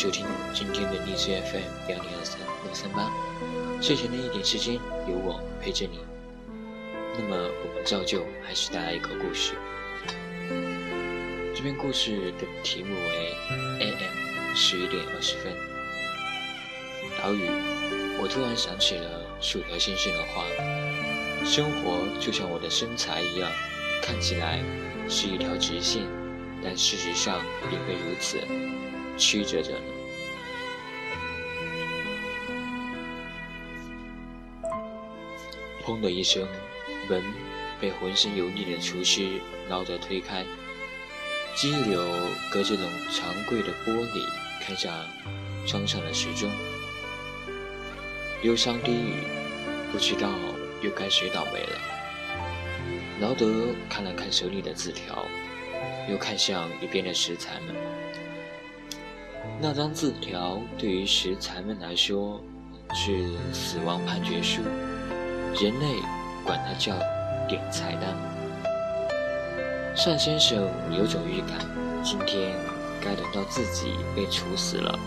[0.00, 3.12] 收听今天的荔枝 FM 幺零二三六三八，
[3.82, 4.76] 睡前的一点时间，
[5.06, 5.98] 有我陪着你。
[7.18, 9.52] 那么，我们照旧还是带来一个故事。
[11.54, 13.34] 这篇故事的题目为
[13.78, 15.52] AM 十一点二十分。
[17.20, 17.44] 岛屿，
[18.22, 20.46] 我突然想起了薯条先生的话：
[21.44, 23.52] 生活就像我的身材一样，
[24.00, 24.64] 看起来
[25.10, 26.04] 是一条直线，
[26.64, 28.40] 但事实上并非如此。
[29.20, 29.84] 曲折着呢。
[35.84, 36.48] 砰的一声，
[37.08, 37.22] 门
[37.80, 40.44] 被浑身油腻的厨师劳德推开，
[41.54, 42.02] 激流
[42.50, 44.24] 隔着冷长柜的玻璃
[44.62, 44.92] 看向
[45.66, 46.50] 窗上的时钟。
[48.42, 49.22] 忧伤低语，
[49.92, 50.30] 不知道
[50.80, 51.78] 又该谁倒霉了。
[53.20, 55.26] 劳德看了看手里的字条，
[56.08, 57.74] 又看向一边的食材们。
[59.62, 62.40] 那张字条对于食材们来说
[62.94, 64.62] 是死亡判决书，
[65.54, 66.00] 人类
[66.46, 66.94] 管它叫
[67.46, 68.16] 点菜单。
[69.94, 71.58] 单先生有种预感，
[72.02, 72.56] 今天
[73.02, 74.98] 该轮到自己被处死了。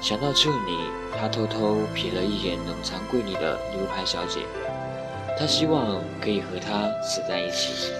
[0.00, 0.76] 想到这里，
[1.16, 4.40] 他偷偷瞥了一眼冷藏柜里的牛排小姐，
[5.38, 7.92] 他希望可以和她死在一起。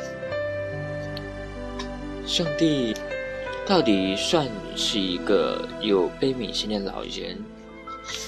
[2.26, 2.92] 上帝。
[3.70, 7.38] 到底算是一个有悲悯心的老人。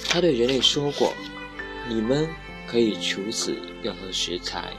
[0.08, 1.12] 他对人类说过
[1.90, 2.28] ：“你们
[2.64, 4.70] 可以处死任何食材，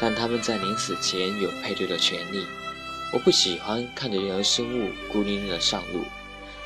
[0.00, 2.44] 但他们在临死前有配对的权利。
[3.12, 6.00] 我不喜欢看着任何生物孤零零的上路，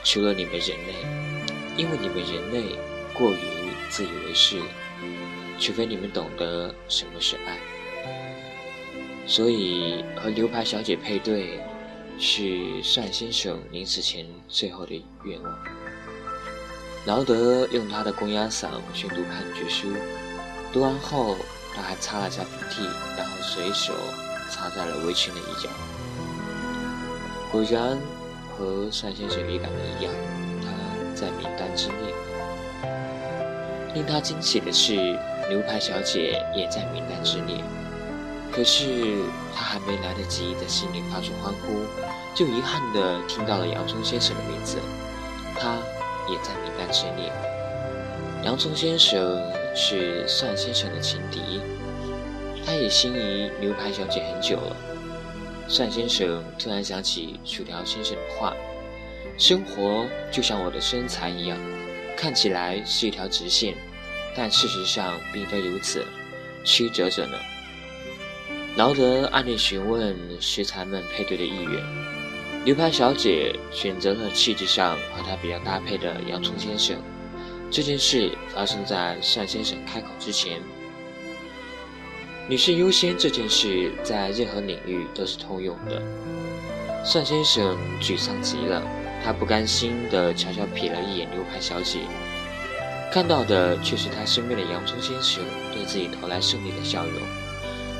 [0.03, 0.95] 除了你们人类，
[1.77, 2.75] 因为你们人类
[3.13, 3.37] 过于
[3.91, 4.63] 自以为是，
[5.59, 7.59] 除非你们懂得什么是爱。
[9.27, 11.61] 所以和牛排小姐配对。”
[12.19, 15.59] 是单先生临死前最后的愿望。
[17.05, 19.93] 劳德用他的公鸭嗓宣读判决书，
[20.73, 21.37] 读完后
[21.75, 22.85] 他还擦了下鼻涕，
[23.17, 23.95] 然后随手
[24.51, 25.69] 擦在了围裙的一角。
[27.53, 27.97] 果然
[28.51, 30.13] 和单先生预感的一样，
[30.63, 30.69] 他
[31.15, 32.15] 在名单之列。
[33.95, 34.95] 令他惊喜的是，
[35.49, 37.63] 牛排小姐也在名单之列。
[38.57, 39.19] 可是
[39.55, 41.85] 他还没来得及在心里发出欢呼，
[42.35, 44.79] 就遗憾地听到了洋葱先生的名字，
[45.61, 45.77] 他
[46.27, 47.31] 也在名单之列。
[48.43, 49.43] 洋葱先生
[49.75, 51.61] 是单先生的情敌，
[52.65, 54.75] 他也心仪牛排小姐很久了。
[55.77, 58.55] 单先生突然想起薯条先生的话
[59.37, 61.59] ：“生活就像我的身材一样，
[62.17, 63.75] 看起来是一条直线，
[64.35, 66.07] 但事实上并非如此，
[66.65, 67.37] 曲折着呢。”
[68.77, 71.83] 劳德暗地询问食材们配对的意愿，
[72.63, 76.95] 牛排小姐选择了气质上和她比较搭配的洋葱先生。
[77.71, 80.61] 这件事发生在单先生开口之前。
[82.51, 86.03] 女士优先这件事在任何领域都是通用的。
[87.15, 88.83] 单先生沮丧极了，
[89.25, 92.01] 他不甘心地悄悄瞥了一眼牛排小姐，
[93.11, 97.46] 看到的却是他身边的洋葱先生对自己投来胜利的笑容。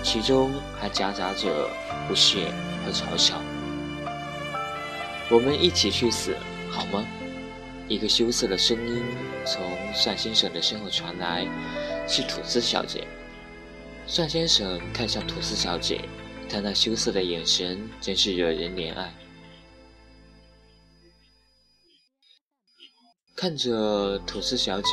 [0.07, 1.69] 其中还夹杂着
[2.07, 2.53] 不屑
[2.85, 3.43] 和嘲笑。
[5.29, 6.37] 我们一起去死，
[6.71, 7.05] 好吗？
[7.89, 9.03] 一个羞涩的声音
[9.45, 9.61] 从
[10.05, 11.45] 单先生的身后传来，
[12.07, 13.05] 是吐司小姐。
[14.17, 16.01] 单先生看向吐司小姐，
[16.49, 19.13] 她那羞涩的眼神真是惹人怜爱。
[23.35, 24.91] 看着吐司小姐，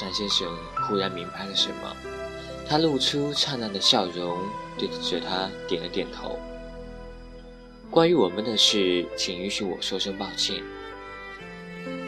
[0.00, 0.48] 单先生
[0.88, 2.23] 忽然明白了什么。
[2.66, 4.38] 他露出灿烂的笑容，
[4.78, 6.38] 对着他点了点头。
[7.90, 10.62] 关于我们的事，请允许我说声抱歉。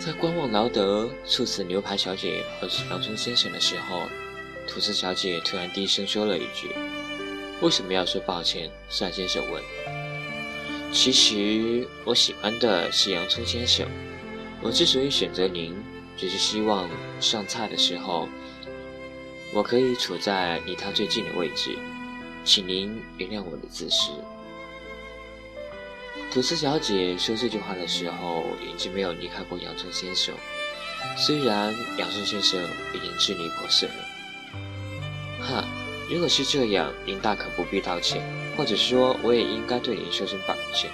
[0.00, 4.00] 在观望劳德猝死牛排小姐和洋葱先生的时候，
[4.66, 6.74] 吐司小姐突然低声说了一句
[7.60, 9.62] ：“为什么要说抱歉？”单先生问。
[10.90, 13.86] “其实我喜欢的是洋葱先生。
[14.62, 15.76] 我之所以选择您，
[16.16, 16.88] 只是希望
[17.20, 18.26] 上菜的时候。”
[19.54, 21.78] 我可以处在离他最近的位置，
[22.44, 24.12] 请您原谅我的自私。
[26.32, 30.34] 吐司小姐说这句话的时候，已经没有离开过洋葱先生。
[31.16, 32.62] 虽然洋葱先生
[32.92, 33.94] 已经支离破碎了。
[35.40, 35.64] 哈，
[36.10, 38.22] 如果是这样，您大可不必道歉，
[38.56, 40.90] 或者说，我也应该对您说声抱歉。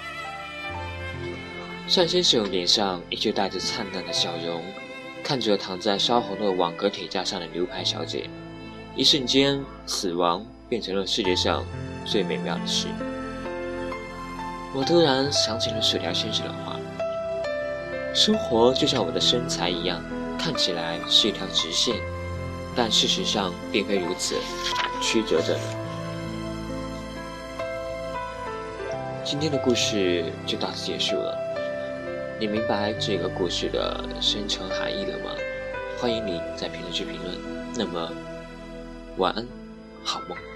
[1.93, 4.63] 单先生脸上依旧带着灿烂的笑容，
[5.23, 8.29] 看着躺在烧红的网格铁架上的牛排小姐。
[8.95, 11.65] 一瞬间，死亡变成了世界上
[12.05, 12.87] 最美妙的事。
[14.75, 16.77] 我突然想起了薯条先生的话：
[18.13, 19.99] 生活就像我的身材一样，
[20.37, 21.95] 看起来是一条直线，
[22.75, 24.35] 但事实上并非如此，
[25.01, 25.59] 曲折着呢。
[29.25, 31.35] 今天的故事就到此结束了。
[32.39, 35.31] 你明白这个故事的深层含义了吗？
[35.99, 37.35] 欢迎你在评论区评论。
[37.75, 38.11] 那么，
[39.17, 39.47] 晚安，
[40.03, 40.52] 好梦。